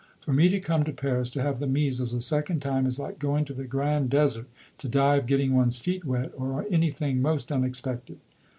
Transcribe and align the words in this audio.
For 0.21 0.33
me 0.33 0.49
to 0.49 0.59
come 0.59 0.83
to 0.85 0.91
Paris 0.93 1.29
to 1.29 1.43
have 1.43 1.59
the 1.59 1.67
measles 1.67 2.11
a 2.11 2.21
second 2.21 2.59
time, 2.63 2.87
is 2.87 2.97
like 2.97 3.19
going 3.19 3.45
to 3.45 3.53
the 3.53 3.65
Grand 3.65 4.09
Desert 4.09 4.47
to 4.79 4.89
die 4.89 5.17
of 5.17 5.27
getting 5.27 5.53
one's 5.53 5.77
feet 5.77 6.03
wet, 6.05 6.31
or 6.35 6.65
anything 6.71 7.21
most 7.21 7.51
unexpected.... 7.51 8.17